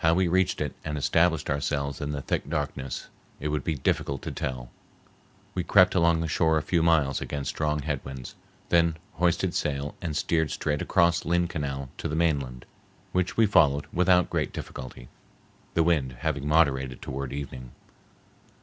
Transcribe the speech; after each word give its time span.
How 0.00 0.12
we 0.12 0.28
reached 0.28 0.60
it 0.60 0.74
and 0.84 0.98
established 0.98 1.48
ourselves 1.48 2.02
in 2.02 2.10
the 2.12 2.20
thick 2.20 2.46
darkness 2.46 3.08
it 3.40 3.48
would 3.48 3.64
be 3.64 3.74
difficult 3.74 4.20
to 4.20 4.30
tell. 4.30 4.68
We 5.54 5.64
crept 5.64 5.94
along 5.94 6.20
the 6.20 6.28
shore 6.28 6.58
a 6.58 6.62
few 6.62 6.82
miles 6.82 7.22
against 7.22 7.48
strong 7.48 7.78
head 7.80 8.04
winds, 8.04 8.34
then 8.68 8.98
hoisted 9.14 9.54
sail 9.54 9.94
and 10.02 10.14
steered 10.14 10.50
straight 10.50 10.82
across 10.82 11.24
Lynn 11.24 11.48
Canal 11.48 11.88
to 11.96 12.06
the 12.06 12.14
mainland, 12.14 12.66
which 13.12 13.38
we 13.38 13.46
followed 13.46 13.86
without 13.94 14.28
great 14.28 14.52
difficulty, 14.52 15.08
the 15.72 15.82
wind 15.82 16.16
having 16.18 16.46
moderated 16.46 17.00
toward 17.00 17.32
evening. 17.32 17.70